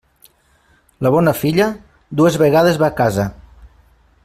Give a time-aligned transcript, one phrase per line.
[1.07, 1.67] La bona filla,
[2.23, 3.31] dues vegades va a casa.